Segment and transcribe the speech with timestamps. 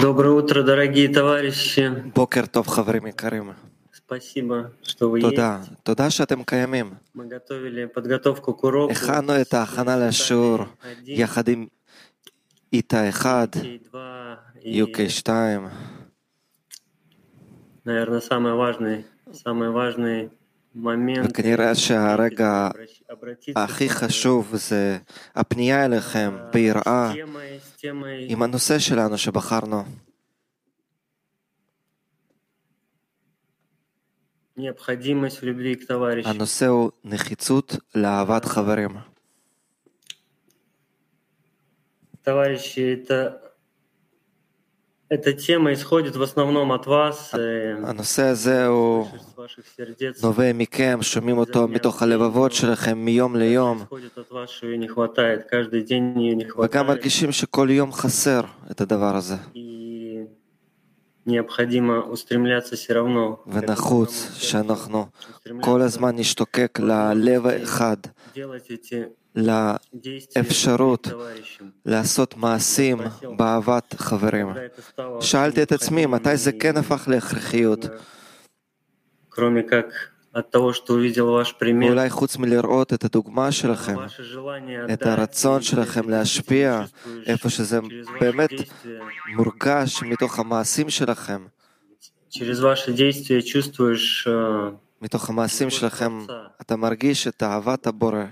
[0.00, 2.10] Доброе утро, дорогие товарищи.
[2.14, 3.54] Бокер тов, хаврим карим.
[3.92, 5.82] Спасибо, что вы Туда, есть.
[5.84, 6.98] Туда, что тем каямим.
[7.12, 8.92] Мы готовили подготовку к уроку.
[8.92, 10.70] Эхану это хана лашур.
[11.02, 11.70] Яхадим
[12.70, 13.56] ита эхад.
[14.62, 15.70] Юкей штайм.
[17.84, 20.30] Наверное, самый важный, самый важный
[21.23, 22.69] וכנראה שהרגע
[23.09, 24.97] обратиться הכי к- חשוב זה
[25.35, 29.83] הפנייה אליכם ביראה с темой, с темой עם הנושא שלנו שבחרנו.
[34.57, 36.29] необходимость в любви к товарищу.
[36.29, 38.97] הנושא הוא נחיצות לאהבת חברים.
[42.23, 43.37] Товарищи, это
[45.09, 50.23] эта тема исходит в основном от вас, э, הנושא הזה הוא с ваших сердец.
[50.23, 54.87] נובע מכם, שומעים אותו מתוך הלבבות שלכם מיום ליום, Исходит от вас, что ее не
[54.87, 55.43] хватает.
[55.49, 56.87] Каждый день ее не וגם хватает.
[56.87, 59.35] מרגישים שכל יום חסר את הדבר הזה.
[59.53, 60.25] И
[61.25, 63.37] необходимо устремляться все равно.
[63.45, 64.45] к этому ונחוץ самому сердцу.
[64.45, 65.05] שאנחנו
[65.37, 67.97] Устремляться, כל הזמן נשתוקק ללב האחד,
[68.35, 71.08] делать эти לאפשרות
[71.86, 72.98] לעשות מעשים
[73.36, 74.48] באהבת חברים.
[75.20, 77.86] שאלתי את עצמי מתי זה כן הפך להכרחיות.
[81.88, 83.96] אולי חוץ מלראות את הדוגמה שלכם,
[84.92, 86.84] את הרצון שלכם להשפיע
[87.26, 87.78] איפה שזה
[88.20, 88.50] באמת
[89.36, 91.46] מורגש מתוך המעשים שלכם.
[95.02, 96.18] מתוך המעשים שלכם
[96.60, 98.24] אתה מרגיש את אהבת הבורא.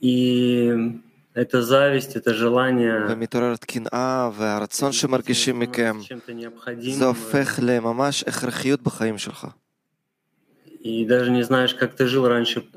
[0.00, 1.00] и
[1.34, 8.24] это зависть, это желание ומתעוררת קנאה והרצון שמרגישים מכם, становится чем-то необходимым, זה הופך לממש
[8.24, 9.46] הכרחיות בחיים שלך.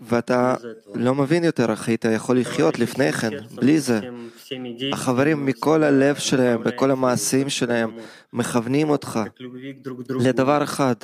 [0.02, 0.54] ואתה
[0.94, 4.00] לא מבין יותר איך היית יכול לחיות לפני כן, בלי זה.
[4.92, 7.90] החברים מכל הלב שלהם, בכל המעשים שלהם,
[8.32, 9.20] מכוונים אותך
[10.20, 10.94] לדבר אחד,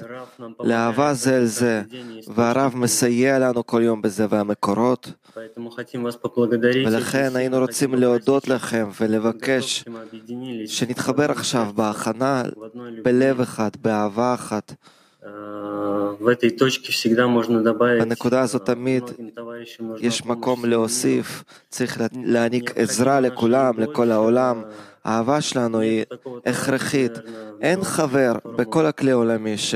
[0.60, 1.82] לאהבה זה אל זה,
[2.34, 5.12] והרב מסייע לנו כל יום בזה, והמקורות.
[6.86, 9.84] ולכן היינו רוצים להודות לכם ולבקש
[10.66, 12.42] שנתחבר עכשיו בהכנה
[13.02, 14.74] בלב אחד, באהבה אחת.
[17.98, 19.04] בנקודה הזאת תמיד
[19.98, 24.62] יש מקום להוסיף, צריך להעניק עזרה לכולם, לכל העולם.
[25.04, 26.04] האהבה שלנו היא
[26.46, 27.12] הכרחית.
[27.60, 29.74] אין חבר בכל הכלי העולמי ש...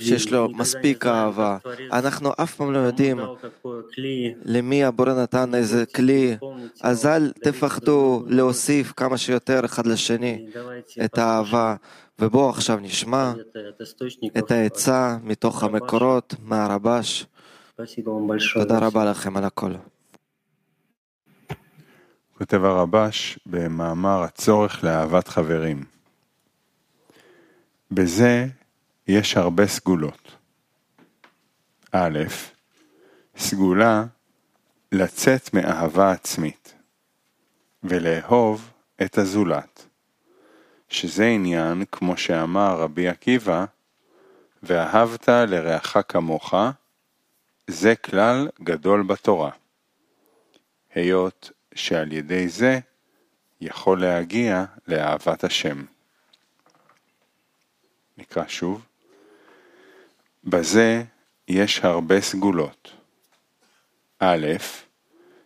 [0.00, 1.56] שיש לו מספיק אהבה.
[1.92, 3.20] אנחנו אף פעם לא יודעים
[4.44, 6.36] למי הבורא נתן איזה כלי,
[6.82, 10.46] אז אל תפחדו להוסיף כמה שיותר אחד לשני
[11.04, 11.74] את האהבה.
[12.20, 13.32] ובואו עכשיו נשמע
[14.38, 17.26] את העצה מתוך המקורות, מהרבש.
[18.54, 19.72] תודה רבה לכם על הכל.
[22.38, 25.84] כותב הרבש במאמר הצורך לאהבת חברים.
[27.90, 28.46] בזה
[29.08, 30.32] יש הרבה סגולות.
[31.92, 32.18] א',
[33.36, 34.04] סגולה
[34.92, 36.74] לצאת מאהבה עצמית
[37.82, 38.70] ולאהוב
[39.02, 39.89] את הזולת.
[40.90, 43.64] שזה עניין, כמו שאמר רבי עקיבא,
[44.62, 46.54] ואהבת לרעך כמוך,
[47.66, 49.50] זה כלל גדול בתורה.
[50.94, 52.78] היות שעל ידי זה
[53.60, 55.84] יכול להגיע לאהבת השם.
[58.18, 58.86] נקרא שוב.
[60.44, 61.02] בזה
[61.48, 62.92] יש הרבה סגולות.
[64.18, 64.46] א',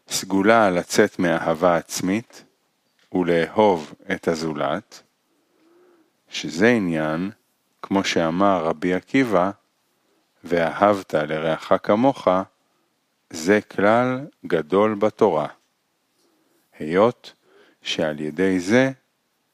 [0.09, 2.45] סגולה לצאת מאהבה עצמית
[3.13, 5.03] ולאהוב את הזולת,
[6.35, 7.31] שזה עניין,
[7.83, 9.51] כמו שאמר רבי עקיבא,
[10.45, 12.29] ואהבת לרעך כמוך,
[13.31, 15.47] זה כלל גדול בתורה.
[16.79, 17.33] היות
[17.83, 18.91] שעל ידי זה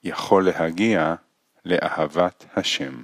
[0.05, 1.15] יכול להגיע
[1.65, 3.03] לאהבת השם.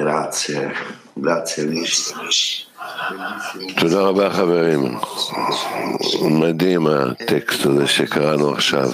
[0.00, 0.70] Grazie,
[1.16, 2.12] grazie amici.
[3.80, 4.80] תודה רבה חברים.
[6.30, 8.88] מדהים הטקסט הזה שקראנו עכשיו.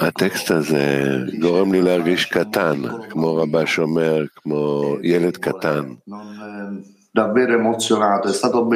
[0.00, 1.06] הטקסט הזה
[1.40, 5.84] גורם לי להרגיש קטן, כמו רבש אומר, כמו ילד קטן,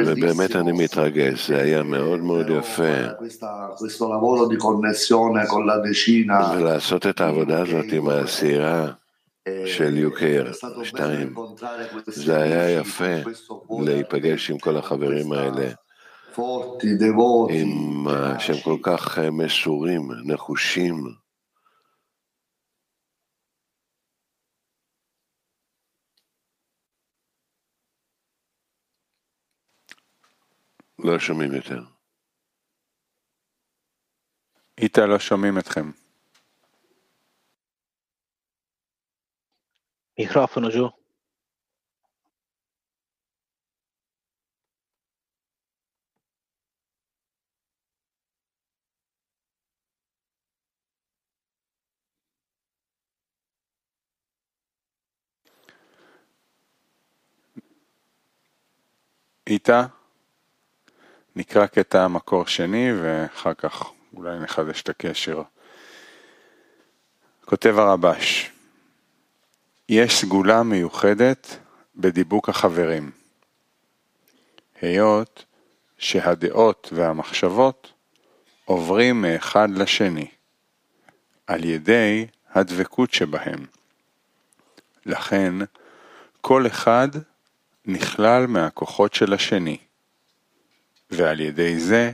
[0.05, 0.55] ובאמת.
[0.55, 2.83] אני מתרגש, זה היה מאוד מאוד יפה.
[3.19, 9.06] Questa- questo lavoro di connessione con la decina ולעשות את העבודה הזאת עם העשירה eh,
[9.65, 10.51] של יוקר,
[10.83, 11.35] שתיים,
[12.05, 13.15] זה היה יפה
[13.85, 15.71] להיפגש עם כל החברים האלה,
[17.49, 21.03] עם, אה, שהם כל כך אה, מסורים, נחושים.
[30.99, 31.81] לא שומעים יותר.
[34.77, 36.06] איתה לא שומעים אתכם.
[40.17, 40.89] Microfono giù.
[59.47, 59.85] איתה
[61.35, 65.41] נקרא קטע מקור שני ואחר כך אולי נחדש את הקשר.
[67.45, 68.51] כותב הרבש,
[69.89, 71.57] יש סגולה מיוחדת
[71.95, 73.11] בדיבוק החברים.
[74.81, 75.45] היות
[75.97, 77.93] שהדעות והמחשבות
[78.65, 80.27] עוברים מאחד לשני,
[81.47, 83.65] על ידי הדבקות שבהם.
[85.05, 85.53] לכן,
[86.41, 87.07] כל אחד
[87.85, 89.77] נכלל מהכוחות של השני,
[91.09, 92.11] ועל ידי זה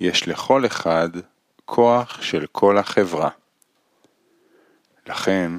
[0.00, 1.08] יש לכל אחד
[1.64, 3.30] כוח של כל החברה.
[5.06, 5.52] לכן,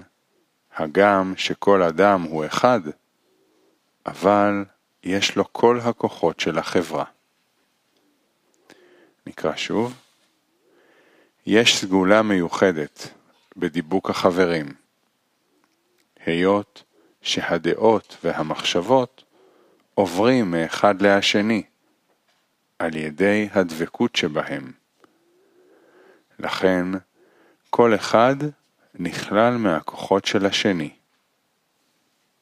[0.80, 2.80] הגם שכל אדם הוא אחד,
[4.06, 4.66] אבל
[5.04, 7.06] יש לו כל הכוחות של החברה.
[9.28, 9.94] נקרא שוב.
[11.46, 13.10] יש סגולה מיוחדת
[13.58, 14.74] בדיבוק החברים,
[16.26, 16.84] היות
[17.22, 19.24] שהדעות והמחשבות
[19.94, 21.64] עוברים מאחד להשני
[22.80, 24.72] על ידי הדבקות שבהם.
[26.40, 26.86] לכן,
[27.70, 28.36] כל אחד
[29.00, 30.90] נכלל מהכוחות של השני,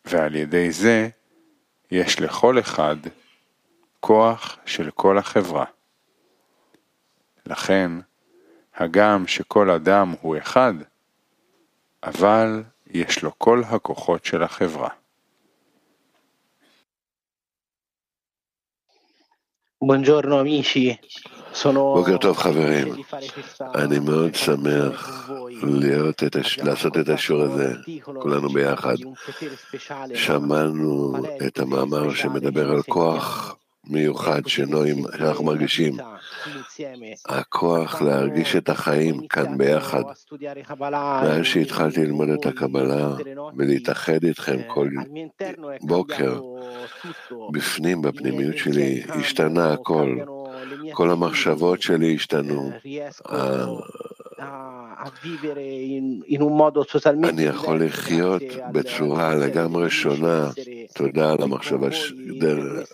[0.06, 1.10] ועל ידי זה
[1.92, 2.96] יש לכל אחד
[4.00, 5.66] כוח של כל החברה.
[7.46, 7.92] לכן,
[8.76, 10.74] הגם שכל אדם הוא אחד,
[12.04, 14.90] אבל יש לו כל הכוחות של החברה.
[19.80, 21.00] Buongiorno amici,
[21.52, 22.96] sono בוקר טוב חברים,
[23.76, 25.30] אני מאוד שמח.
[25.64, 26.60] להיות את הש...
[26.60, 28.96] לעשות את השיעור הזה, כולנו che ביחד.
[30.14, 31.14] שמענו
[31.48, 33.56] את המאמר שמדבר על כוח.
[33.90, 35.98] מיוחד שנועים, שאנחנו מרגישים.
[37.26, 40.04] הכוח להרגיש את החיים כאן ביחד.
[40.92, 43.10] מאז שהתחלתי ללמוד את הקבלה
[43.58, 44.90] ולהתאחד איתכם כל
[45.82, 46.40] בוקר,
[47.52, 50.18] בפנים, בפנימיות שלי, השתנה הכל.
[50.94, 52.72] כל המחשבות שלי השתנו.
[53.32, 53.66] אה,
[57.24, 58.42] אני יכול לחיות
[58.72, 60.50] בצורה לגמרי שונה.
[60.98, 61.38] תודה על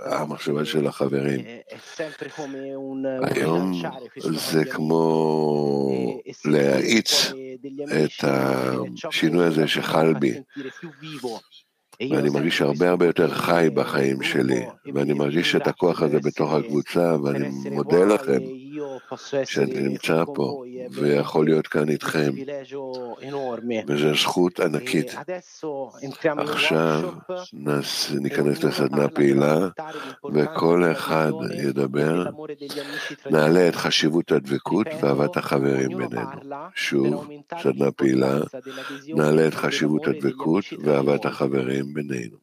[0.05, 1.39] המחשבה של החברים.
[3.21, 3.81] היום
[4.51, 6.13] זה כמו
[6.45, 7.31] להאיץ
[8.03, 10.33] את השינוי הזה שחל בי.
[12.11, 17.15] ואני מרגיש הרבה הרבה יותר חי בחיים שלי, ואני מרגיש את הכוח הזה בתוך הקבוצה,
[17.23, 18.39] ואני מודה לכם.
[19.45, 22.31] שאני נמצא פה ויכול להיות כאן איתכם.
[23.87, 25.15] וזו זכות E ענקית.
[26.37, 29.67] עכשיו e ניכנס לסדנה פעילה,
[30.33, 32.23] וכל אחד e ידבר,
[33.31, 33.75] נעלה את.
[33.75, 36.29] חשיבות הדבקות ואהבת החברים בינינו.
[36.75, 37.29] שוב,
[37.63, 38.39] סדנה פעילה,
[39.07, 41.23] נעלה e את חשיבות הדבקות ואהבת.
[41.25, 42.42] החברים בינינו.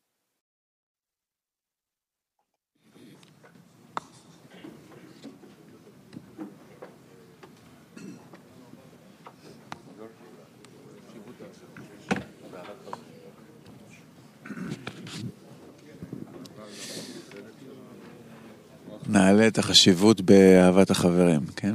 [19.40, 21.74] נעלה את החשיבות באהבת החברים, כן?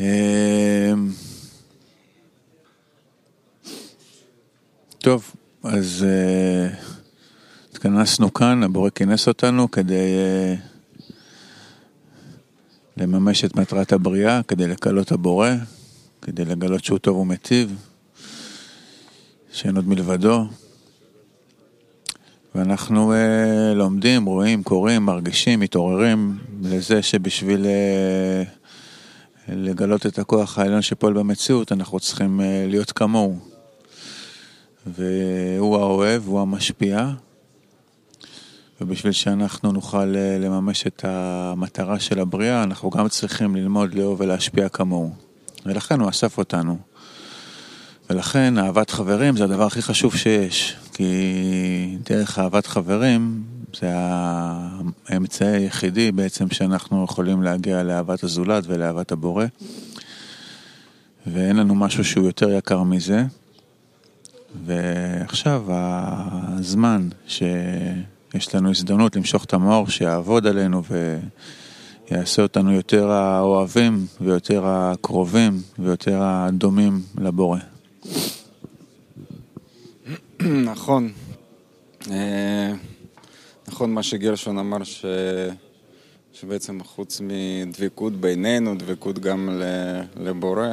[0.00, 1.10] אמ,
[4.98, 6.74] טוב, אז אה,
[7.70, 10.54] התכנסנו כאן, הבורא כינס אותנו כדי אה,
[12.96, 15.50] לממש את מטרת הבריאה, כדי לקלות הבורא,
[16.22, 17.76] כדי לגלות שהוא טוב ומיטיב,
[19.52, 20.44] שאין עוד מלבדו.
[22.58, 28.42] ואנחנו אה, לומדים, רואים, קוראים, מרגישים, מתעוררים לזה שבשביל אה,
[29.48, 33.38] לגלות את הכוח העליון שפועל במציאות, אנחנו צריכים אה, להיות כמוהו.
[34.86, 37.10] והוא האוהב, הוא המשפיע,
[38.80, 44.68] ובשביל שאנחנו נוכל אה, לממש את המטרה של הבריאה, אנחנו גם צריכים ללמוד לאהוב ולהשפיע
[44.68, 45.14] כמוהו.
[45.66, 46.78] ולכן הוא אסף אותנו.
[48.10, 53.42] ולכן אהבת חברים זה הדבר הכי חשוב שיש, כי דרך אהבת חברים
[53.80, 53.86] זה
[55.08, 59.44] האמצעי היחידי בעצם שאנחנו יכולים להגיע לאהבת הזולת ולאהבת הבורא,
[61.26, 63.24] ואין לנו משהו שהוא יותר יקר מזה.
[64.66, 67.08] ועכשיו הזמן
[68.34, 70.82] יש לנו הזדמנות למשוך את המאור שיעבוד עלינו
[72.10, 77.58] ויעשה אותנו יותר האוהבים ויותר הקרובים ויותר הדומים לבורא.
[80.42, 81.12] נכון.
[82.10, 82.72] אה,
[83.68, 85.04] נכון מה שגרשון אמר, ש...
[86.32, 89.62] שבעצם חוץ מדבקות בינינו, דבקות גם
[90.16, 90.68] לבורא,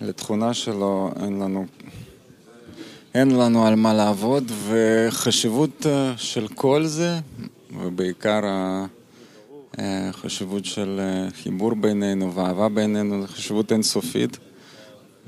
[0.00, 1.66] לתכונה שלו, אין לנו,
[3.14, 7.18] אין לנו על מה לעבוד, וחשיבות אה, של כל זה,
[7.82, 8.40] ובעיקר
[9.78, 14.38] החשיבות של אה, חיבור בינינו ואהבה בינינו, זו חשיבות אינסופית.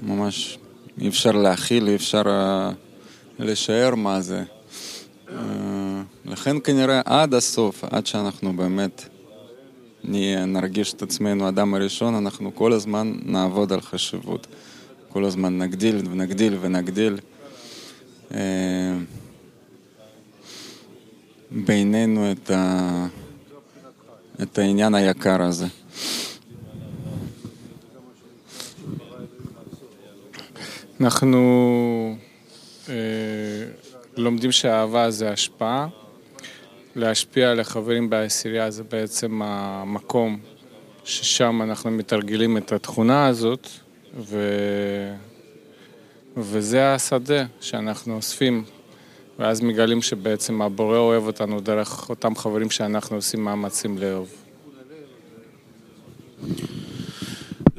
[0.02, 0.58] ממש
[1.00, 2.22] אי אפשר להכיל, אי אפשר
[3.40, 4.42] לשער מה זה.
[6.24, 9.08] לכן כנראה עד הסוף, עד שאנחנו באמת
[10.46, 14.46] נרגיש את עצמנו אדם הראשון, אנחנו כל הזמן נעבוד על חשיבות.
[15.12, 17.18] כל הזמן נגדיל ונגדיל ונגדיל
[18.34, 18.96] אה,
[21.50, 23.06] בינינו את, ה,
[24.42, 25.66] את העניין היקר הזה.
[31.00, 32.29] אנחנו אה,
[34.16, 35.88] לומדים שאהבה זה השפעה.
[36.96, 40.38] להשפיע על החברים בעשירייה זה בעצם המקום
[41.04, 43.68] ששם אנחנו מתרגלים את התכונה הזאת,
[44.16, 44.38] ו...
[46.36, 48.64] וזה השדה שאנחנו אוספים,
[49.38, 54.30] ואז מגלים שבעצם הבורא אוהב אותנו דרך אותם חברים שאנחנו עושים מאמצים לאהוב.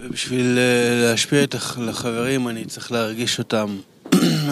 [0.09, 3.77] בשביל אה, להשפיע את החברים אני צריך להרגיש אותם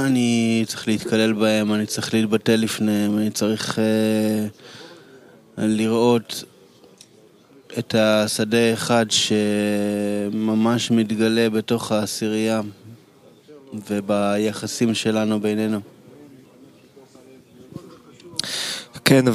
[0.06, 3.82] אני צריך להתקלל בהם, אני צריך להתבטא לפניהם, אני צריך uh,
[5.58, 6.44] לראות
[7.80, 12.62] את השדה אחד שממש מתגלה בתוך העשירייה
[13.90, 15.80] וביחסים שלנו בינינו.
[19.06, 19.26] כן,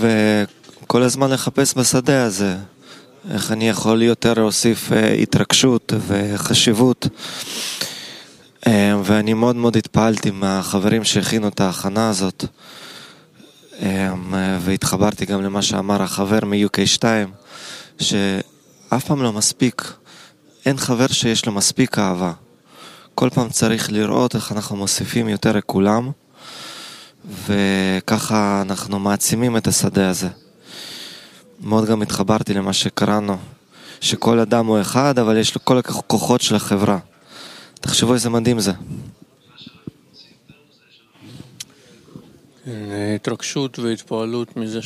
[0.83, 2.57] וכל הזמן לחפש בשדה הזה,
[3.31, 7.09] איך אני יכול יותר להוסיף uh, התרגשות וחשיבות.
[9.05, 12.45] ואני מאוד מאוד התפעלתי מהחברים שהכינו את ההכנה הזאת
[13.83, 14.15] אה,
[14.61, 17.05] והתחברתי גם למה שאמר החבר מ-UK2
[17.99, 19.93] שאף פעם לא מספיק,
[20.67, 22.33] אין חבר שיש לו מספיק אהבה
[23.15, 26.11] כל פעם צריך לראות איך אנחנו מוסיפים יותר לכולם
[27.47, 30.29] וככה אנחנו מעצימים את השדה הזה.
[31.61, 33.37] מאוד גם התחברתי למה שקראנו,
[34.01, 36.99] שכל אדם הוא אחד, אבל יש לו כל הכוחות של החברה.
[37.85, 38.73] תחשבו איזה מדהים זה.
[42.65, 44.81] כן, התרגשות והתפעלות מזה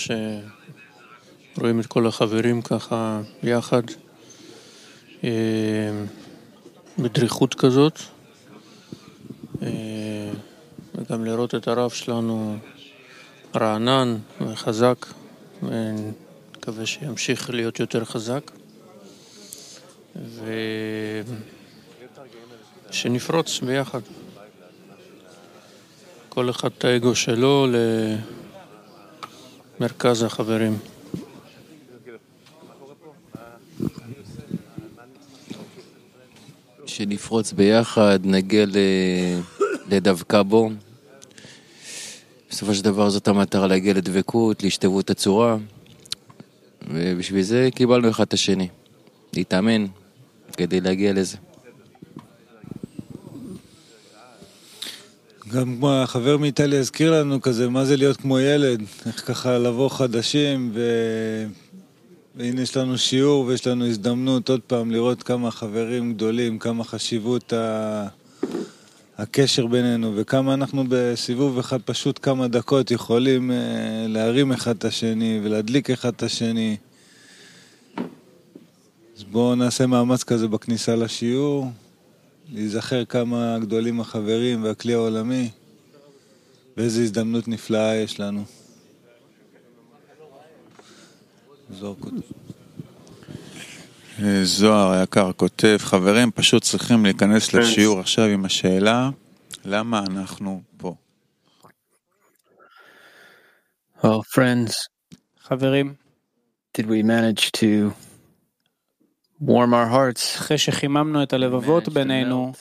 [1.57, 3.83] שרואים את כל החברים ככה יחד,
[5.25, 5.31] אה,
[6.99, 7.99] בדריכות כזאת,
[9.63, 9.69] אה,
[10.95, 12.57] וגם לראות את הרב שלנו
[13.57, 15.07] רענן וחזק,
[15.63, 18.51] ונקווה שימשיך להיות יותר חזק.
[20.17, 20.53] ו...
[22.91, 24.01] שנפרוץ ביחד.
[26.29, 27.67] כל אחד את האגו שלו
[29.81, 30.79] למרכז החברים.
[36.87, 38.67] שנפרוץ ביחד, נגיע
[39.89, 40.71] לדווקא בו.
[42.51, 45.57] בסופו של דבר זאת המטרה להגיע לדבקות, להשתוות הצורה,
[46.89, 48.69] ובשביל זה קיבלנו אחד את השני.
[49.33, 49.87] להתאמן
[50.57, 51.37] כדי להגיע לזה.
[55.53, 59.89] גם כמו החבר מאיטליה הזכיר לנו כזה, מה זה להיות כמו ילד, איך ככה לבוא
[59.89, 60.81] חדשים, ו...
[62.37, 67.53] והנה יש לנו שיעור ויש לנו הזדמנות עוד פעם לראות כמה חברים גדולים, כמה חשיבות
[67.53, 68.09] ה...
[69.19, 73.55] הקשר בינינו, וכמה אנחנו בסיבוב אחד פשוט כמה דקות יכולים uh,
[74.09, 76.77] להרים אחד את השני ולהדליק אחד את השני.
[79.17, 81.71] אז בואו נעשה מאמץ כזה בכניסה לשיעור.
[82.53, 85.51] להיזכר כמה גדולים החברים והכלי העולמי,
[86.77, 88.45] ואיזו הזדמנות נפלאה יש לנו.
[91.71, 92.17] זוהר כותב.
[94.23, 99.11] אה, זוהר היקר כותב, חברים פשוט צריכים להיכנס לשיעור עכשיו עם השאלה,
[99.65, 100.95] למה אנחנו פה?
[104.03, 104.73] Well, friends,
[105.41, 105.95] חברים,
[106.75, 107.93] did we manage to
[109.43, 110.37] warm our hearts.
[110.37, 112.53] אחרי שחיממנו את הלבבות בינינו,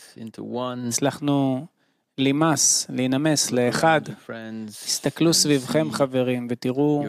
[0.88, 1.66] הצלחנו
[2.18, 4.02] להימס, להינמס לאחד.
[4.68, 7.04] הסתכלו סביבכם חברים ותראו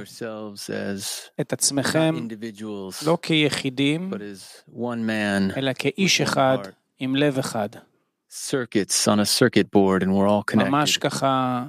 [1.41, 2.29] את עצמכם
[3.07, 4.11] לא כיחידים,
[5.57, 6.59] אלא כאיש אחד
[6.99, 7.69] עם לב אחד.
[10.55, 11.65] ממש ככה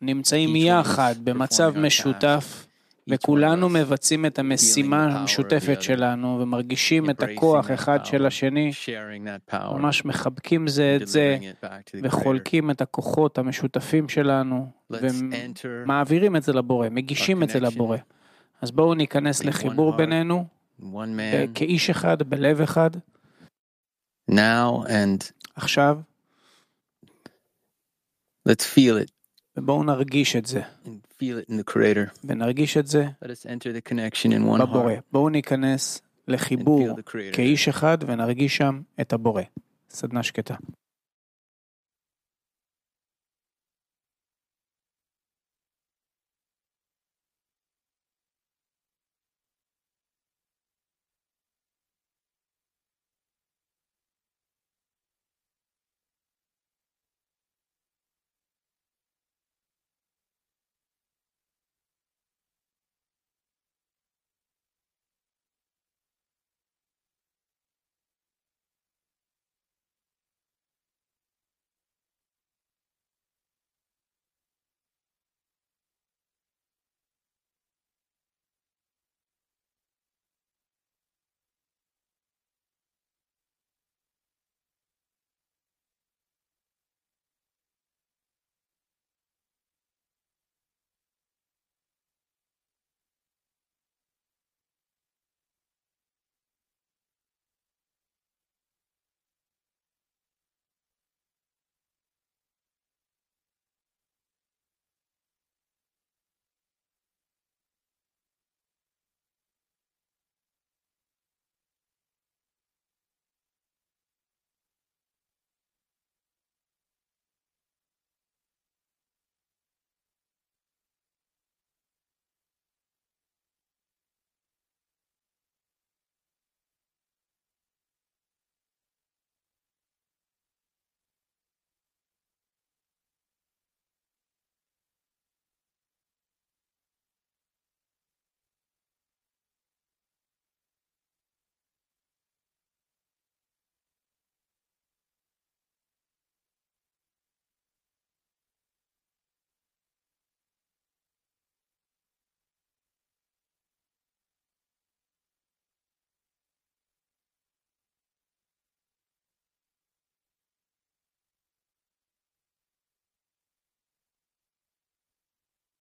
[0.00, 2.66] נמצאים יחד במצב משותף,
[3.08, 8.70] וכולנו מבצעים את המשימה המשותפת שלנו ומרגישים את הכוח אחד של השני,
[9.52, 11.38] ממש מחבקים זה את זה
[12.02, 17.98] וחולקים את הכוחות המשותפים שלנו ומעבירים את זה לבורא, מגישים את זה לבורא.
[18.62, 20.46] אז בואו ניכנס לחיבור בינינו
[21.54, 22.90] כאיש אחד, בלב אחד.
[25.56, 25.98] עכשיו,
[28.48, 29.23] let's feel it.
[29.56, 30.60] ובואו נרגיש את זה.
[32.24, 33.06] ונרגיש את זה
[34.66, 34.92] בבורא.
[35.12, 36.88] בואו ניכנס לחיבור
[37.32, 39.42] כאיש אחד ונרגיש שם את הבורא.
[39.90, 40.54] סדנה שקטה.